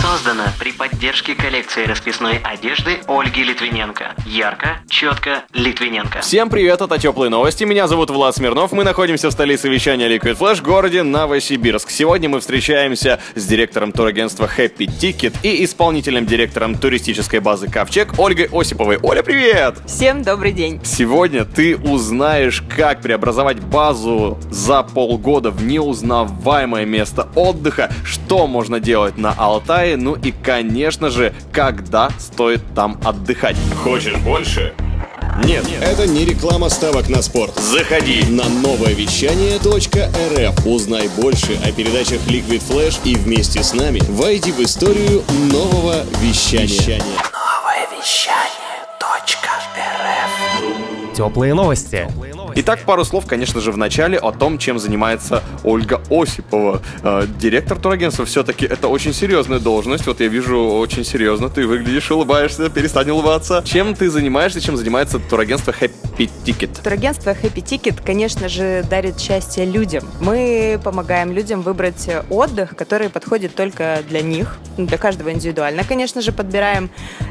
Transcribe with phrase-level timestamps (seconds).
[0.00, 4.14] Создано при поддержке коллекции расписной одежды Ольги Литвиненко.
[4.24, 6.20] Ярко, четко, Литвиненко.
[6.22, 7.64] Всем привет, это Теплые Новости.
[7.64, 8.72] Меня зовут Влад Смирнов.
[8.72, 11.90] Мы находимся в столице вещания Liquid Flash, городе Новосибирск.
[11.90, 18.48] Сегодня мы встречаемся с директором турагентства Happy Ticket и исполнительным директором туристической базы Ковчег Ольгой
[18.50, 18.98] Осиповой.
[19.02, 19.76] Оля, привет!
[19.86, 20.80] Всем добрый день.
[20.82, 29.18] Сегодня ты узнаешь, как преобразовать базу за полгода в неузнаваемое место отдыха, что можно делать
[29.18, 33.56] на Алтае, ну и, конечно же, когда стоит там отдыхать.
[33.82, 34.74] Хочешь больше?
[35.44, 35.64] Нет.
[35.80, 37.54] Это не реклама ставок на спорт.
[37.56, 38.24] Заходи.
[38.28, 44.52] На новое вещание .рф узнай больше о передачах Liquid Flash и вместе с нами войди
[44.52, 47.00] в историю нового вещания.
[51.14, 52.08] Теплые новости.
[52.56, 56.82] Итак, пару слов, конечно же, в начале о том, чем занимается Ольга Осипова.
[57.02, 60.06] Э, директор турагентства все-таки это очень серьезная должность.
[60.06, 63.62] Вот я вижу очень серьезно, ты выглядишь, улыбаешься, перестань улыбаться.
[63.64, 66.82] Чем ты занимаешься, чем занимается турагентство Happy Ticket?
[66.82, 70.04] Турагентство Happy Ticket, конечно же, дарит счастье людям.
[70.20, 76.32] Мы помогаем людям выбрать отдых, который подходит только для них, для каждого индивидуально, конечно же,
[76.32, 76.90] подбираем.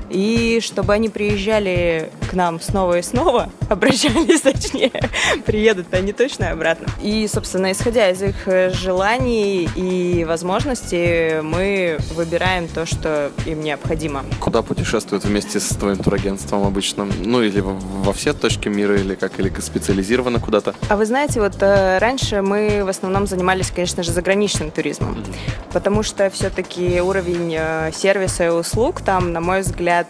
[0.09, 4.92] И чтобы они приезжали к нам снова и снова, обращались точнее,
[5.46, 6.88] приедут они точно обратно.
[7.02, 14.24] И, собственно, исходя из их э, желаний и возможностей, мы выбираем то, что им необходимо.
[14.40, 17.08] Куда путешествуют вместе с твоим турагентством обычно?
[17.24, 20.76] Ну, или во, все точки мира, или как, или специализированно куда-то?
[20.90, 25.23] А вы знаете, вот э, раньше мы в основном занимались, конечно же, заграничным туризмом,
[25.72, 30.08] потому что все-таки уровень э, сервиса и услуг там, на мой взгляд,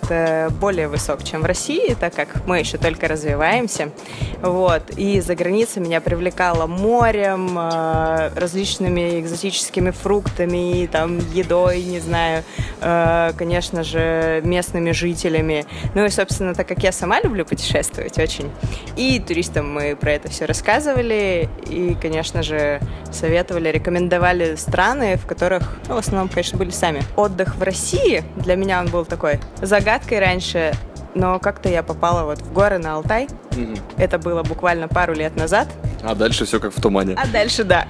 [0.59, 3.91] более высок, чем в России, так как мы еще только развиваемся.
[4.41, 4.84] Вот.
[4.97, 12.44] И за границей меня привлекало морем, э, различными экзотическими фруктами, там, едой, не знаю,
[12.81, 15.66] э, конечно же, местными жителями.
[15.95, 18.49] Ну и, собственно, так как я сама люблю путешествовать очень,
[18.95, 22.79] и туристам мы про это все рассказывали, и, конечно же,
[23.11, 27.01] советовали, рекомендовали страны, в которых, ну, в основном, конечно, были сами.
[27.16, 30.73] Отдых в России для меня он был такой загадкой раньше,
[31.16, 33.28] но как-то я попала вот в горы на Алтай.
[33.97, 35.68] Это было буквально пару лет назад.
[36.03, 37.16] А дальше все как в тумане.
[37.18, 37.88] А дальше да.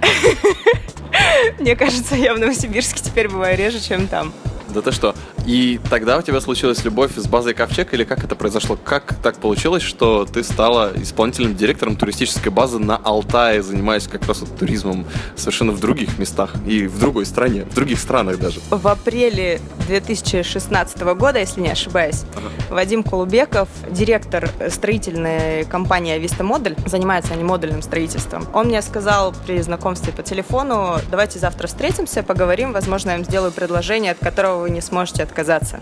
[1.60, 4.34] Мне кажется, я в Новосибирске теперь бываю реже, чем там.
[4.74, 5.16] Да ты что?
[5.46, 8.78] И тогда у тебя случилась любовь с базой Ковчег, или как это произошло?
[8.78, 14.42] Как так получилось, что ты стала исполнительным директором туристической базы на Алтае, занимаясь как раз
[14.42, 18.60] вот туризмом совершенно в других местах и в другой стране, в других странах даже?
[18.70, 22.24] В апреле 2016 года, если не ошибаюсь,
[22.70, 28.46] Вадим Кулубеков, директор строительной компании Avista Модель, занимается они модульным строительством.
[28.54, 33.52] Он мне сказал при знакомстве по телефону, давайте завтра встретимся, поговорим, возможно, я им сделаю
[33.52, 35.82] предложение, от которого вы не сможете отказаться.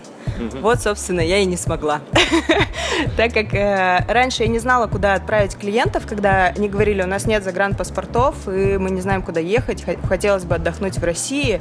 [0.60, 2.00] Вот, собственно, я и не смогла.
[3.16, 7.26] Так как э, раньше я не знала, куда отправить клиентов, когда они говорили, у нас
[7.26, 11.60] нет загранпаспортов, и мы не знаем, куда ехать, хотелось бы отдохнуть в России.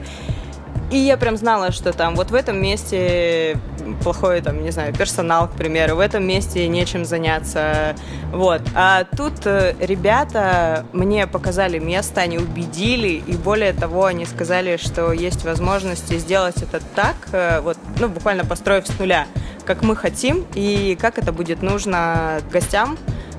[0.90, 3.60] И я прям знала, что там вот в этом месте
[3.96, 7.96] плохой, там, не знаю, персонал, к примеру, в этом месте нечем заняться.
[8.32, 8.62] Вот.
[8.76, 15.12] А тут э, ребята мне показали место, они убедили, и более того, они сказали, что
[15.12, 19.28] есть возможности сделать это так, э, вот, ну, буквально построив с нуля,
[19.66, 22.98] как мы хотим, и как это будет нужно гостям,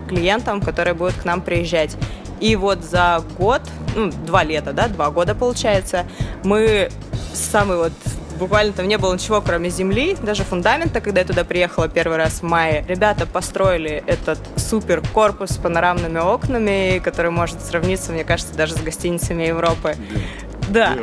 [0.09, 1.97] клиентам, которые будут к нам приезжать.
[2.41, 3.63] И вот за год,
[3.97, 6.07] ну, два лета, да, два года получается,
[6.45, 6.91] мы
[7.35, 7.93] самый вот
[8.39, 12.41] буквально там не было ничего, кроме земли, даже фундамента, когда я туда приехала первый раз
[12.41, 12.85] в мае.
[12.89, 18.81] Ребята построили этот супер корпус с панорамными окнами, который может сравниться, мне кажется, даже с
[18.81, 19.97] гостиницами Европы.
[20.69, 20.97] Да.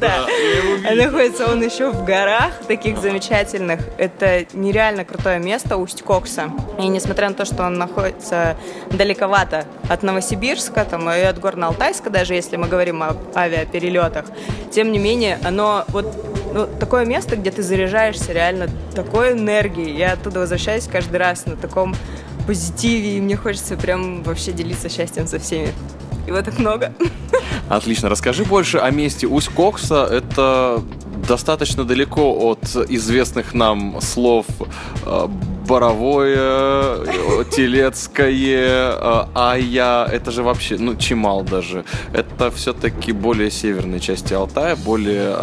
[0.00, 0.26] Да.
[0.84, 3.80] А находится он еще в горах, таких замечательных.
[3.98, 6.50] Это нереально крутое место, Усть-Кокса.
[6.80, 8.56] И несмотря на то, что он находится
[8.90, 14.24] далековато от Новосибирска, там, и от Горно-Алтайска, даже если мы говорим об авиаперелетах,
[14.72, 16.06] тем не менее, оно вот
[16.52, 19.96] ну, такое место, где ты заряжаешься реально такой энергией.
[19.96, 21.94] Я оттуда возвращаюсь каждый раз на таком
[22.46, 25.68] позитиве, и мне хочется прям вообще делиться счастьем со всеми.
[26.26, 26.92] Его так много.
[27.68, 28.08] Отлично.
[28.08, 30.06] Расскажи больше о месте Усть-Кокса.
[30.10, 30.82] Это
[31.26, 34.46] достаточно далеко от известных нам слов
[35.06, 35.28] э,
[35.66, 41.84] Боровое, э, Телецкое, э, Ая, это же вообще, ну, Чимал даже.
[42.12, 45.36] Это все-таки более северные части Алтая, более,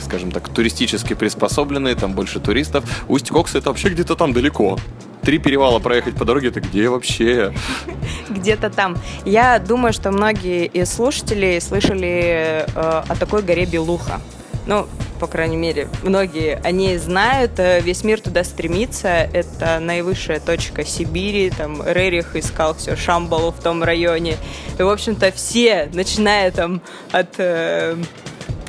[0.00, 2.84] скажем так, туристически приспособленные, там больше туристов.
[3.08, 4.78] Усть-Кокс это вообще где-то там далеко.
[5.22, 7.54] Три перевала проехать по дороге, это где вообще?
[8.28, 8.96] где-то там.
[9.24, 14.20] Я думаю, что многие из слушателей слышали э, о такой горе Белуха.
[14.66, 14.86] Ну,
[15.22, 20.84] по крайней мере, многие о ней знают, э, весь мир туда стремится, это наивысшая точка
[20.84, 24.36] Сибири, там Рерих искал все Шамбалу в том районе,
[24.76, 26.82] и, в общем-то, все, начиная там
[27.12, 27.96] от, э,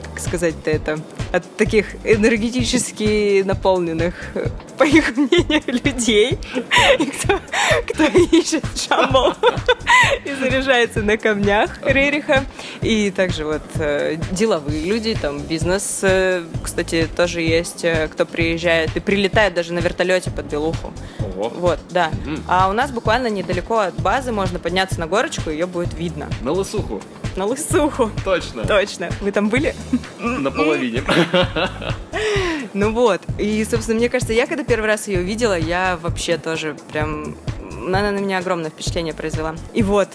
[0.04, 1.00] как сказать-то это,
[1.34, 4.14] от таких энергетически наполненных,
[4.78, 6.38] по их мнению, людей,
[7.18, 7.40] кто,
[7.88, 9.34] кто ищет Шамбал
[10.26, 12.46] и заряжается на камнях Рериха.
[12.82, 18.96] И также вот э, деловые люди, там бизнес, э, кстати, тоже есть, э, кто приезжает
[18.96, 20.94] и прилетает даже на вертолете под Белуху.
[21.20, 21.50] Ого.
[21.50, 22.12] Вот, да.
[22.48, 26.30] А у нас буквально недалеко от базы можно подняться на горочку, ее будет видно.
[26.42, 27.02] На Лысуху.
[27.36, 28.12] На Лысуху.
[28.24, 28.66] Точно.
[28.66, 29.10] Точно.
[29.22, 29.76] Вы там были?
[30.20, 31.04] На половине.
[32.76, 33.22] Ну вот.
[33.38, 37.36] И, собственно, мне кажется, я когда первый раз ее увидела, я вообще тоже прям
[37.88, 39.56] она на меня огромное впечатление произвела.
[39.74, 40.08] И вот,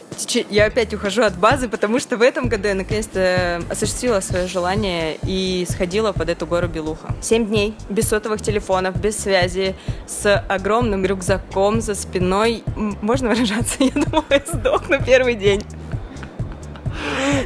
[0.50, 5.18] я опять ухожу от базы, потому что в этом году я наконец-то осуществила свое желание
[5.22, 7.14] и сходила под эту гору Белуха.
[7.20, 9.74] Семь дней, без сотовых телефонов, без связи,
[10.06, 12.62] с огромным рюкзаком за спиной.
[13.02, 13.76] Можно выражаться?
[13.80, 15.62] Я думала, я сдохну первый день.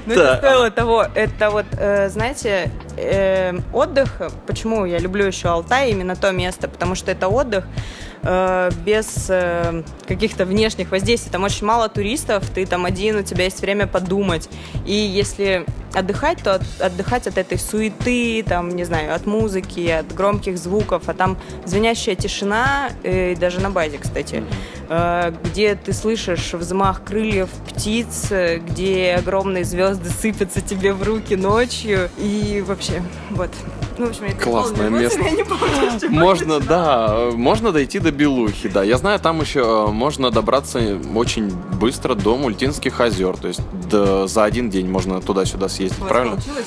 [0.06, 0.12] Да.
[0.14, 1.06] это стоило того.
[1.14, 4.20] Это вот, э, знаете, э, отдых.
[4.46, 6.68] Почему я люблю еще Алтай, именно то место?
[6.68, 7.64] Потому что это отдых
[8.22, 11.30] э, без э, каких-то внешних воздействий.
[11.32, 14.48] Там очень мало туристов, ты там один, у тебя есть время подумать.
[14.86, 15.64] И если
[15.94, 21.02] отдыхать, то от- отдыхать от этой суеты, там, не знаю, от музыки, от громких звуков,
[21.06, 24.42] а там звенящая тишина, э, даже на базе, кстати,
[24.88, 32.08] э, где ты слышишь взмах крыльев птиц, где огромные звезды сыпятся тебе в руки ночью,
[32.18, 33.50] и вообще, вот.
[33.98, 35.20] Ну, в общем, это Классное место.
[35.22, 35.66] я не помню,
[36.10, 38.82] Можно, да, можно дойти до Белухи, да.
[38.82, 40.80] Я знаю, там еще э, можно добраться
[41.14, 41.50] очень
[41.80, 43.36] быстро до Мультинских озер.
[43.36, 43.60] То есть
[43.90, 46.36] до- за один день можно туда-сюда съездить, правильно?
[46.36, 46.66] получилось?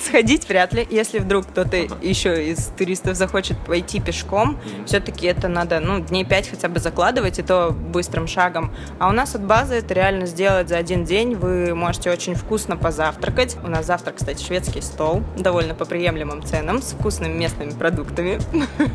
[0.00, 0.86] Сходить вряд ли.
[0.90, 6.48] Если вдруг кто-то еще из туристов захочет пойти пешком, все-таки это надо, ну, дней пять
[6.48, 8.72] хотя бы закладывать, и то быстрым шагом.
[8.98, 11.34] А у нас от базы это реально сделать за один день.
[11.34, 13.56] Вы можете очень вкусно позавтракать.
[13.64, 18.38] У нас завтрак, кстати, шведский стол, довольно по приемлемым ценам, с вкусными местными продуктами.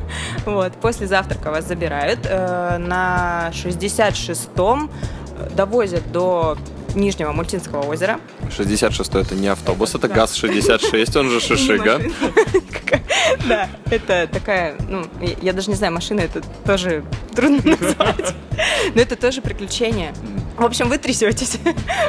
[0.45, 0.73] Вот.
[0.73, 2.19] После завтрака вас забирают.
[2.23, 4.89] э, На 66-м
[5.55, 6.57] довозят до
[6.95, 8.19] Нижнего Мультинского озера.
[8.55, 10.15] 66 это не автобус, это Да.
[10.15, 12.01] ГАЗ-66, он же Шишига.
[13.47, 17.03] Да, это такая, ну, я- я даже не знаю, машина это тоже
[17.35, 18.33] трудно назвать.
[18.95, 20.13] Но это тоже приключение.
[20.57, 21.57] В общем, вы трясетесь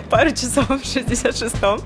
[0.09, 1.81] пару часов в 66-м.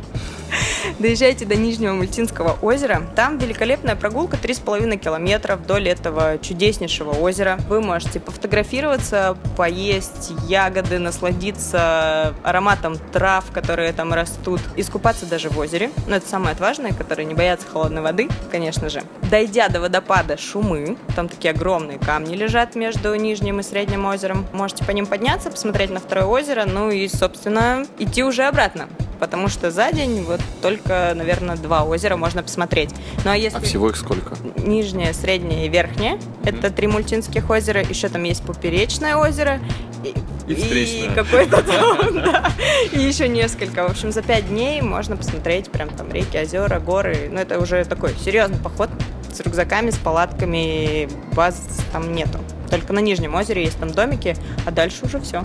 [0.98, 3.02] Доезжаете до Нижнего Мультинского озера.
[3.16, 7.58] Там великолепная прогулка 3,5 километра вдоль этого чудеснейшего озера.
[7.68, 15.90] Вы можете пофотографироваться, поесть ягоды, насладиться ароматом трав, которые там растут, искупаться даже в озере.
[16.06, 19.02] Но это самое важное, которые не боятся холодной воды, конечно же.
[19.30, 24.46] Дойдя до водопада Шумы, там такие огромные камни лежат между Нижним и Средним озером.
[24.52, 28.88] Можете по ним подняться, посмотреть на второе озеро, ну и, собственно, идти уже обратно.
[29.20, 32.90] Потому что за день вот только, наверное, два озера можно посмотреть.
[33.24, 34.36] Ну а если А всего их сколько?
[34.56, 39.60] нижнее, среднее и верхнее, это три мультинских озера, еще там есть поперечное озеро.
[40.02, 40.14] И,
[40.50, 41.14] И встречное.
[41.14, 42.52] какое-то там, да,
[42.92, 43.86] и еще несколько.
[43.88, 47.28] В общем, за пять дней можно посмотреть прям там реки, озера, горы.
[47.32, 48.90] Ну, это уже такой серьезный поход
[49.32, 51.60] с рюкзаками, с палатками, баз
[51.92, 52.38] там нету.
[52.70, 54.36] Только на Нижнем озере есть там домики,
[54.66, 55.44] а дальше уже все.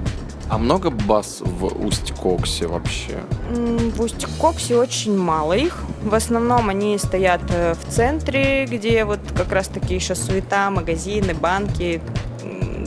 [0.49, 3.19] А много баз в Усть-Коксе вообще?
[3.49, 5.77] В Усть-Коксе очень мало их.
[6.01, 12.01] В основном они стоят э, в центре, где вот как раз-таки еще суета, магазины, банки,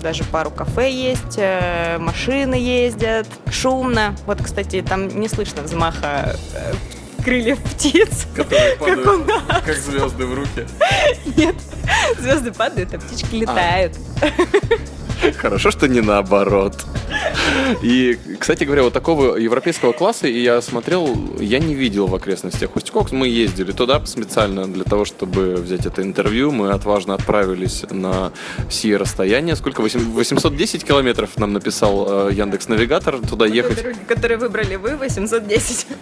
[0.03, 4.17] даже пару кафе есть, э, машины ездят, шумно.
[4.27, 6.73] Вот, кстати, там не слышно взмаха э,
[7.25, 8.27] крыльев птиц.
[8.35, 9.63] Которые Как у нас.
[9.65, 10.67] как звезды в руки.
[11.37, 11.55] Нет,
[12.19, 13.97] звезды падают, а птички летают.
[15.37, 16.85] Хорошо, что не наоборот.
[17.83, 22.75] И, кстати говоря, вот такого европейского класса, и я смотрел, я не видел в окрестностях
[22.77, 23.13] Усть-Кокс.
[23.13, 26.51] Мы ездили туда специально для того, чтобы взять это интервью.
[26.51, 28.33] Мы отважно отправились на
[28.69, 29.57] сие расстояние.
[29.57, 29.81] Сколько?
[29.81, 33.77] 810 километров нам написал э, Яндекс Навигатор туда ехать.
[33.77, 35.87] Дороги, которые выбрали вы, 810.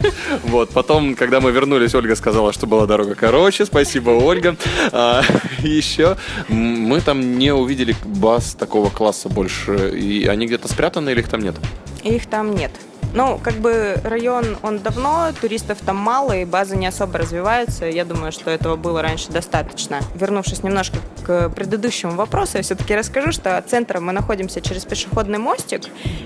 [0.44, 3.66] Вот, потом, когда мы вернулись, Ольга сказала, что была дорога короче.
[3.66, 4.56] Спасибо, Ольга.
[4.92, 5.22] А,
[5.58, 6.16] еще
[6.48, 9.90] мы там не увидели баз такого класса больше.
[9.98, 11.56] И они где-то спрятаны или их там нет?
[12.02, 12.72] Их там нет.
[13.12, 17.86] Ну, как бы район, он давно, туристов там мало, и база не особо развивается.
[17.86, 20.00] Я думаю, что этого было раньше достаточно.
[20.14, 25.38] Вернувшись немножко к предыдущему вопросу, я все-таки расскажу, что от центра мы находимся через пешеходный
[25.38, 25.82] мостик,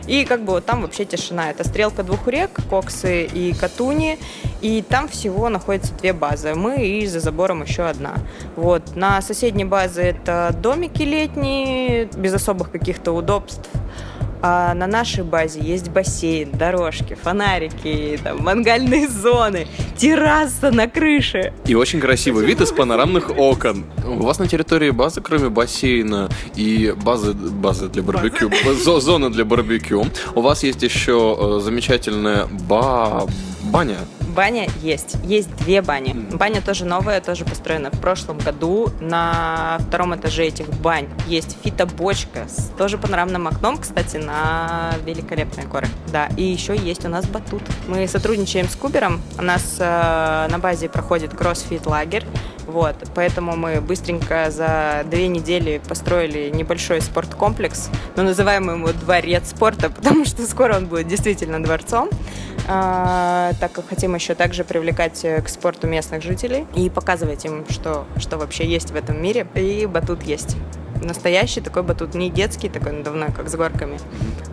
[0.07, 1.51] и как бы вот там вообще тишина.
[1.51, 4.19] Это стрелка двух рек, Коксы и Катуни,
[4.61, 6.55] и там всего находится две базы.
[6.55, 8.15] Мы и за забором еще одна.
[8.57, 8.95] Вот.
[8.95, 13.71] На соседней базе это домики летние, без особых каких-то удобств.
[14.47, 21.55] А на нашей базе есть бассейн, дорожки, фонарики, там, мангальные зоны, терраса на крыше.
[21.65, 23.87] И очень красивый вид из панорамных окон.
[24.07, 29.47] У вас на территории базы, кроме бассейна и базы, базы для барбекю, зо- зона для
[29.47, 33.27] барбекю, у вас есть еще э, замечательная ба...
[33.63, 33.97] баня.
[34.35, 35.17] Баня есть.
[35.23, 36.13] Есть две бани.
[36.13, 38.89] Баня тоже новая, тоже построена в прошлом году.
[39.01, 45.87] На втором этаже этих бань есть фитобочка с тоже панорамным окном, кстати, на великолепные горы.
[46.09, 47.63] Да, и еще есть у нас батут.
[47.87, 49.23] Мы сотрудничаем с Кубером.
[49.39, 52.25] У нас э, на базе проходит кроссфит лагерь.
[52.67, 59.91] Вот, поэтому мы быстренько за две недели построили небольшой спорткомплекс, но называем его дворец спорта,
[59.95, 62.09] потому что скоро он будет действительно дворцом.
[62.67, 67.65] А, так как хотим еще также привлекать э, к спорту местных жителей и показывать им,
[67.69, 69.47] что, что вообще есть в этом мире.
[69.55, 70.57] И батут есть.
[71.03, 73.99] Настоящий такой батут, не детский такой надувной, как с горками,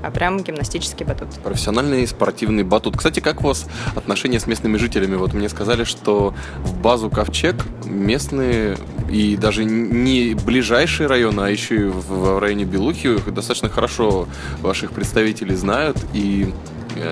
[0.03, 1.29] а прям гимнастический батут.
[1.43, 2.97] Профессиональный спортивный батут.
[2.97, 3.65] Кстати, как у вас
[3.95, 5.15] отношения с местными жителями?
[5.15, 8.77] Вот мне сказали, что в базу Ковчег местные
[9.09, 14.27] и даже не ближайшие районы, а еще и в районе Белухи их достаточно хорошо
[14.61, 15.97] ваших представителей знают.
[16.13, 16.53] И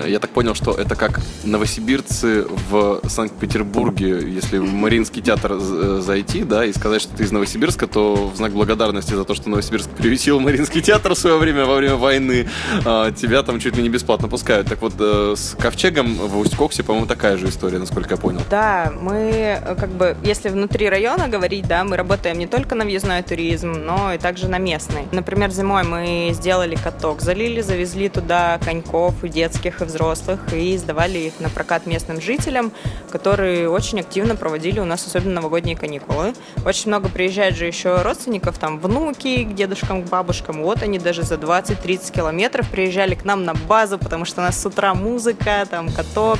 [0.06, 6.44] я так понял, что это как новосибирцы в Санкт-Петербурге, если в Мариинский театр з- зайти,
[6.44, 9.88] да, и сказать, что ты из Новосибирска, то в знак благодарности за то, что Новосибирск
[9.90, 12.48] приютил Мариинский театр в свое время, во время войны,
[12.84, 14.68] а, тебя там чуть ли не бесплатно пускают.
[14.68, 18.40] Так вот, э, с Ковчегом в Усть-Коксе, по-моему, такая же история, насколько я понял.
[18.50, 22.84] Да, мы э, как бы, если внутри района говорить, да, мы работаем не только на
[22.84, 25.06] въездной туризм, но и также на местный.
[25.12, 31.18] Например, зимой мы сделали каток, залили, завезли туда коньков и детских, и взрослых, и сдавали
[31.18, 32.72] их на прокат местным жителям,
[33.10, 36.34] которые очень активно проводили у нас особенно новогодние каникулы.
[36.64, 40.62] Очень много приезжает же еще родственников, там внуки к дедушкам, к бабушкам.
[40.62, 44.60] Вот они даже за 20-30 километров приезжали к нам на базу, потому что у нас
[44.60, 46.38] с утра музыка, там каток,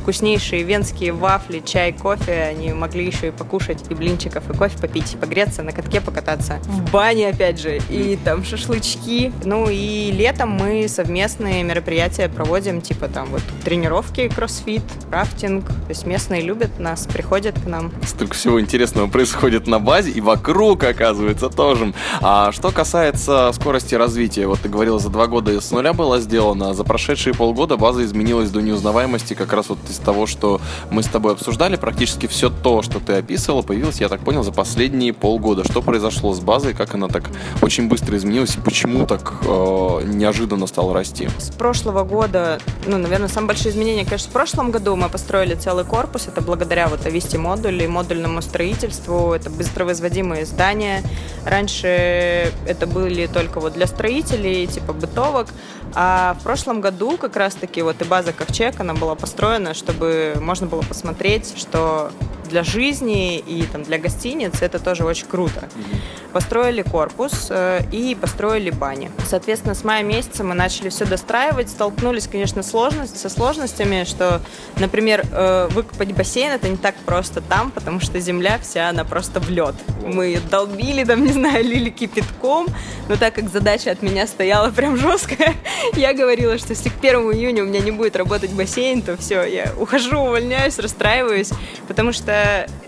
[0.00, 2.48] вкуснейшие венские вафли, чай, кофе.
[2.50, 6.60] Они могли еще и покушать, и блинчиков, и кофе попить, и погреться, на катке покататься.
[6.64, 9.32] В бане, опять же, и там шашлычки.
[9.44, 15.66] Ну и летом мы совместные мероприятия проводим, типа там вот тренировки, кроссфит, рафтинг.
[15.66, 17.92] То есть местные любят нас, приходят к нам.
[18.06, 21.92] Столько всего интересного происходит на базе и вокруг, оказывается, тоже.
[22.20, 26.70] А что касается скорости развития, вот ты говорила, за два года с нуля было сделано,
[26.70, 31.06] а за прошедшие полгода база изменилась до неузнаваемости как раз вот того, что мы с
[31.06, 31.76] тобой обсуждали.
[31.76, 35.64] Практически все то, что ты описывала, появилось, я так понял, за последние полгода.
[35.64, 37.30] Что произошло с базой, как она так
[37.62, 41.28] очень быстро изменилась и почему так э, неожиданно стала расти?
[41.38, 45.84] С прошлого года, ну, наверное, самые большие изменения, конечно, в прошлом году мы построили целый
[45.84, 46.28] корпус.
[46.28, 49.32] Это благодаря вот Ависти модулю и модульному строительству.
[49.32, 51.02] Это быстровозводимые здания.
[51.44, 55.48] Раньше это были только вот для строителей, типа бытовок.
[55.94, 60.66] А в прошлом году как раз-таки вот и база Ковчег, она была построена, чтобы можно
[60.66, 62.10] было посмотреть, что
[62.48, 65.68] для жизни и там, для гостиниц это тоже очень круто.
[66.32, 69.10] Построили корпус э, и построили бани.
[69.26, 74.40] Соответственно, с мая месяца мы начали все достраивать, столкнулись, конечно, сложность, со сложностями, что,
[74.76, 79.40] например, э, выкопать бассейн это не так просто там, потому что земля вся, она просто
[79.40, 79.74] в лед.
[80.04, 82.66] Мы долбили, там, не знаю, лили кипятком,
[83.08, 85.54] но так как задача от меня стояла прям жесткая,
[85.94, 89.44] я говорила, что если к 1 июня у меня не будет работать бассейн, то все,
[89.44, 91.50] я ухожу, увольняюсь, расстраиваюсь,
[91.86, 92.32] потому что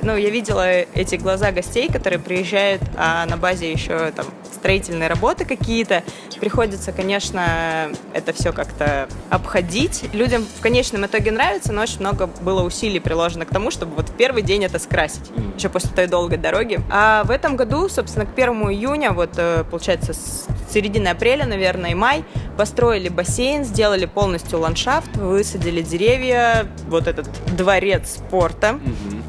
[0.02, 5.44] ну, я видела эти глаза гостей, которые приезжают, а на базе еще там строительные работы
[5.44, 6.02] какие-то.
[6.38, 10.04] Приходится, конечно, это все как-то обходить.
[10.12, 14.08] Людям в конечном итоге нравится, но очень много было усилий приложено к тому, чтобы вот
[14.08, 16.80] в первый день это скрасить, еще после той долгой дороги.
[16.90, 21.90] А в этом году, собственно, к 1 июня, вот, э, получается, с середины апреля, наверное,
[21.90, 22.24] и май.
[22.56, 28.78] Построили бассейн, сделали полностью ландшафт, высадили деревья, вот этот дворец спорта.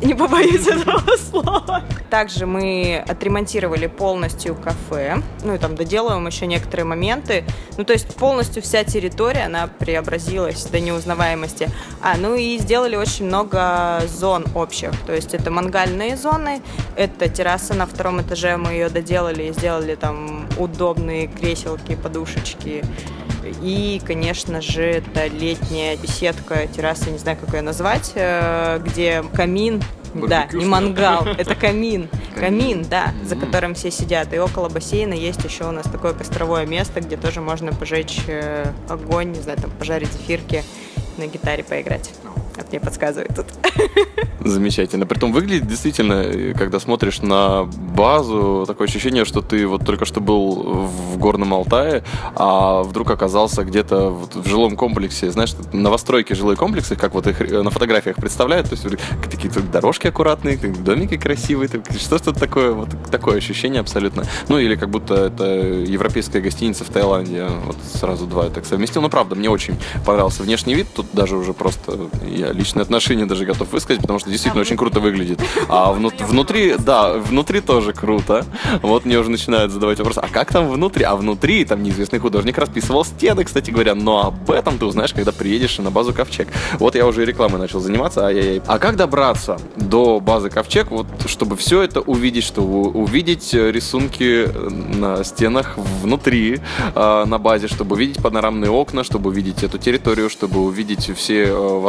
[0.02, 1.84] Не побоюсь этого слова.
[2.10, 5.22] Также мы отремонтировали полностью кафе.
[5.44, 7.44] Ну и там доделываем еще некоторые моменты.
[7.78, 11.70] Ну то есть полностью вся территория, она преобразилась до неузнаваемости.
[12.02, 14.92] А, ну и сделали очень много зон общих.
[15.06, 16.62] То есть это мангальные зоны,
[16.96, 22.84] это терраса на втором этаже, мы ее доделали и сделали там удобные креселки, подушечки.
[23.62, 29.82] И, конечно же, это летняя беседка, терраса, не знаю, как ее назвать, э, где камин,
[30.14, 32.10] да, не мангал, это камин.
[32.36, 34.34] Камин, да, за которым все сидят.
[34.34, 38.72] И около бассейна есть еще у нас такое костровое место, где тоже можно пожечь э,
[38.90, 40.64] огонь, не знаю, там пожарить зефирки,
[41.18, 42.12] на гитаре поиграть.
[42.62, 43.48] Как мне подсказывает тут.
[44.40, 45.08] Замечательно.
[45.08, 50.22] Притом выглядит действительно, э, когда смотришь на базу, такое ощущение, что ты вот только что
[50.22, 52.04] был в Горном Алтае,
[52.36, 55.32] а вдруг оказался где-то вот в жилом комплексе.
[55.32, 58.86] Знаешь, новостройки жилые комплексы, как вот их э, на фотографиях представляют, то есть
[59.30, 64.24] такие дорожки аккуратные, домики красивые, что-то такое, вот такое ощущение абсолютно.
[64.50, 67.48] Ну или как будто это европейская гостиница в Таиланде.
[67.66, 69.02] Вот сразу два так совместил.
[69.02, 70.88] Но правда, мне очень понравился внешний вид.
[70.96, 75.00] Тут даже уже просто я личное отношение даже готов высказать, потому что действительно очень круто
[75.00, 75.40] выглядит.
[75.70, 78.46] А вну- внутри, да, внутри тоже круто.
[78.82, 81.04] Вот мне уже начинают задавать вопрос, а как там внутри?
[81.04, 85.32] А внутри там неизвестный художник расписывал стены, кстати говоря, но об этом ты узнаешь, когда
[85.32, 86.48] приедешь на базу Ковчег.
[86.80, 88.62] Вот я уже и рекламой начал заниматься, ай-яй-яй.
[88.68, 94.48] А как добраться до базы Ковчег, вот чтобы все это увидеть, чтобы увидеть рисунки
[94.98, 96.60] на стенах внутри,
[96.96, 101.80] э, на базе, чтобы увидеть панорамные окна, чтобы увидеть эту территорию, чтобы увидеть все э,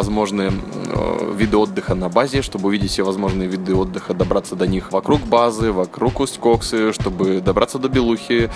[0.43, 0.53] возможные
[0.87, 5.21] э, виды отдыха на базе, чтобы увидеть все возможные виды отдыха, добраться до них вокруг
[5.21, 8.51] базы, вокруг Усть-Коксы, чтобы добраться до Белухи.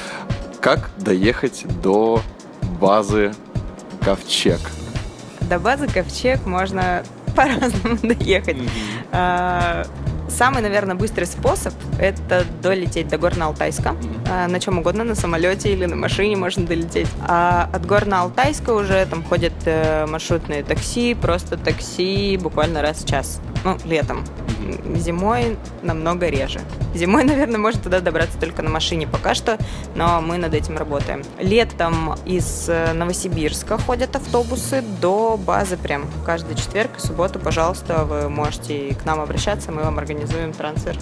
[0.61, 2.21] Как доехать до
[2.81, 3.35] базы
[4.01, 4.61] Ковчег?
[5.43, 7.05] До базы Ковчег можно
[7.37, 8.57] по-разному доехать.
[9.13, 9.87] А,
[10.29, 13.97] Самый, наверное, быстрый способ– это долететь до Горно-Алтайска.
[14.31, 17.09] А, На чем угодно, на самолете или на машине можно долететь.
[17.27, 23.41] А от Горно-Алтайска уже там ходят э, маршрутные такси, просто такси буквально раз в час.
[23.65, 24.25] Ну, летом.
[24.97, 26.61] Зимой намного реже.
[26.95, 29.59] Зимой, наверное, можно туда добраться только на машине пока что,
[29.95, 31.23] но мы над этим работаем.
[31.39, 36.07] Летом из э, Новосибирска ходят автобусы до базы прям.
[36.25, 40.97] Каждый четверг и субботу, пожалуйста, вы можете к нам обращаться, мы вам организуем трансфер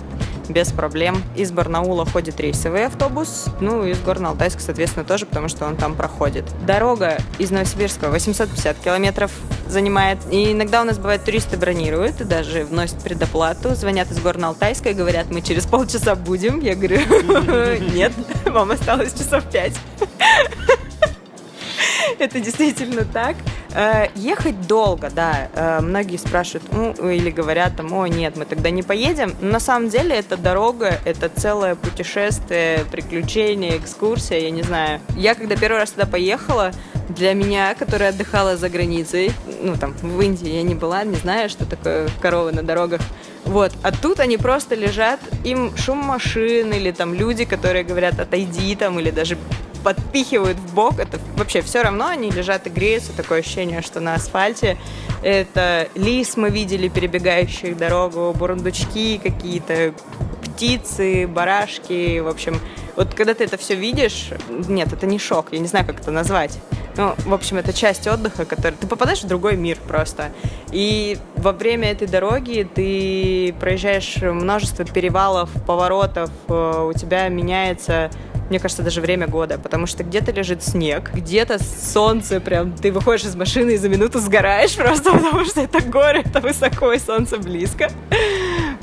[0.48, 1.22] без проблем.
[1.36, 5.94] Из Барнаула ходит рейсовый автобус, ну и из Горно-Алтайска, соответственно, тоже, потому что он там
[5.94, 6.44] проходит.
[6.66, 9.30] Дорога из Новосибирска 850 километров
[9.68, 10.18] занимает.
[10.30, 14.94] И иногда у нас бывает туристы бронируют и даже вносят предоплату, звонят из Горно-Алтайска и
[14.94, 16.60] говорят, мы через полчаса будем.
[16.60, 16.98] Я говорю,
[17.94, 18.12] нет,
[18.44, 19.74] вам осталось часов пять.
[22.18, 23.36] Это действительно так.
[23.74, 25.48] Э, Ехать долго, да.
[25.54, 29.34] Э, Многие спрашивают, ну, или говорят там, о, нет, мы тогда не поедем.
[29.40, 35.00] Но на самом деле это дорога, это целое путешествие, приключение, экскурсия, я не знаю.
[35.16, 36.70] Я когда первый раз туда поехала,
[37.08, 41.50] для меня, которая отдыхала за границей, ну, там, в Индии я не была, не знаю,
[41.50, 43.00] что такое коровы на дорогах.
[43.44, 48.74] Вот, а тут они просто лежат, им шум машин или там люди, которые говорят, отойди
[48.74, 49.36] там, или даже
[49.84, 54.14] подпихивают в бок, это вообще все равно, они лежат и греются, такое ощущение, что на
[54.14, 54.78] асфальте.
[55.22, 59.94] Это лис мы видели, перебегающих дорогу, бурундучки какие-то,
[60.42, 62.58] птицы, барашки, в общем.
[62.96, 66.10] Вот когда ты это все видишь, нет, это не шок, я не знаю, как это
[66.10, 66.58] назвать.
[66.96, 68.74] Ну, в общем, это часть отдыха, который...
[68.74, 70.30] Ты попадаешь в другой мир просто.
[70.70, 78.10] И во время этой дороги ты проезжаешь множество перевалов, поворотов, э, у тебя меняется
[78.50, 83.24] мне кажется, даже время года, потому что где-то лежит снег, где-то солнце, прям ты выходишь
[83.26, 87.38] из машины и за минуту сгораешь просто, потому что это горы, это высоко и солнце
[87.38, 87.90] близко.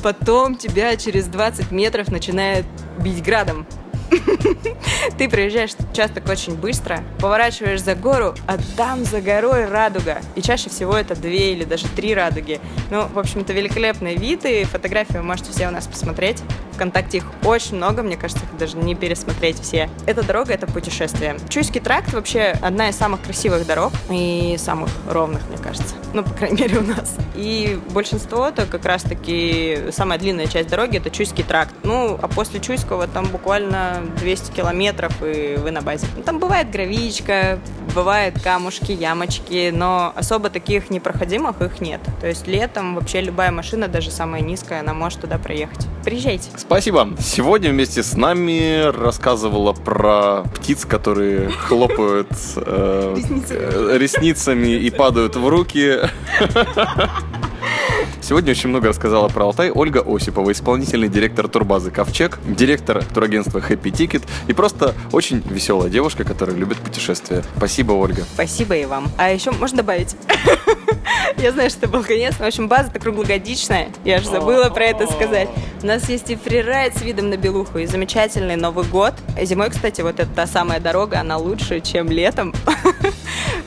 [0.02, 2.65] Потом тебя через 20 метров начинает
[3.00, 3.65] бить градом.
[5.17, 10.19] Ты проезжаешь участок очень быстро, поворачиваешь за гору, а там за горой радуга.
[10.36, 12.60] И чаще всего это две или даже три радуги.
[12.89, 14.65] Ну, в общем, это великолепные виды.
[14.65, 16.43] Фотографии вы можете все у нас посмотреть.
[16.82, 19.88] Вконтакте их очень много, мне кажется, их даже не пересмотреть все.
[20.08, 21.38] Эта дорога— это путешествие.
[21.48, 25.94] Чуйский тракт вообще одна из самых красивых дорог и самых ровных, мне кажется.
[26.15, 27.17] Ну, по крайней мере, у нас.
[27.36, 31.76] И большинство это как раз-таки самая длинная часть дороги— это Чуйский тракт.
[31.84, 36.08] Ну, а после Чуйского там буквально 200 километров, и вы на базе.
[36.26, 37.60] Там бывает гравичка,
[37.93, 42.01] бывают камушки, ямочки, но особо таких непроходимых их нет.
[42.19, 45.88] То есть летом вообще любая машина, даже самая низкая, она может туда проехать.
[46.04, 46.49] Приезжайте.
[46.58, 47.10] Спасибо.
[47.19, 53.17] Сегодня вместе с нами рассказывала про птиц, которые хлопают э,
[53.49, 55.99] э, ресницами и падают в руки.
[58.32, 63.91] Сегодня очень много рассказала про Алтай Ольга Осипова, исполнительный директор турбазы «Ковчег», директор турагентства «Happy
[63.91, 67.44] Ticket» и просто очень веселая девушка, которая любит путешествия.
[67.58, 68.24] Спасибо, Ольга.
[68.34, 69.12] Спасибо и вам.
[69.17, 70.15] А еще можно добавить?
[71.39, 72.36] Я знаю, что это был конец.
[72.36, 73.89] В общем, база-то круглогодичная.
[74.06, 75.50] Я же забыла про это сказать.
[75.84, 79.13] У нас есть и фрирайд с видом на Белуху, и замечательный Новый год.
[79.41, 82.54] Зимой, кстати, вот эта та самая дорога, она лучше, чем летом.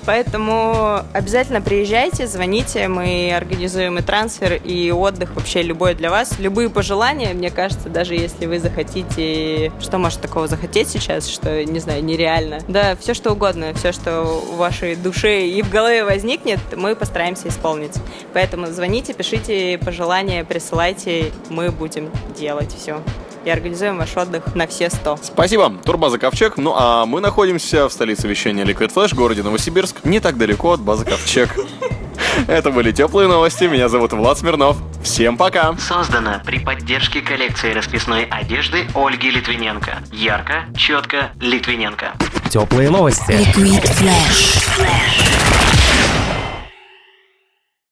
[0.06, 6.38] Поэтому обязательно приезжайте, звоните, мы организуем и трансфер, и отдых вообще любой для вас.
[6.38, 9.72] Любые пожелания, мне кажется, даже если вы захотите...
[9.80, 12.58] Что может такого захотеть сейчас, что, не знаю, нереально?
[12.68, 17.48] Да, все что угодно, все, что в вашей душе и в голове возникнет, мы постараемся
[17.48, 17.94] исполнить.
[18.32, 23.00] Поэтому звоните, пишите пожелания, присылайте, мы будем делать все.
[23.44, 25.18] И организуем ваш отдых на все сто.
[25.22, 25.72] Спасибо.
[25.84, 26.56] Турбаза Ковчег.
[26.56, 30.80] Ну а мы находимся в столице вещания Liquid Flash, городе Новосибирск, не так далеко от
[30.80, 31.54] базы Ковчег.
[32.48, 33.64] Это были теплые новости.
[33.64, 34.76] Меня зовут Влад Смирнов.
[35.02, 35.76] Всем пока.
[35.78, 39.98] Создано при поддержке коллекции расписной одежды Ольги Литвиненко.
[40.12, 42.12] Ярко, четко, Литвиненко.
[42.50, 43.32] Теплые новости.
[43.32, 44.64] Liquid Flash.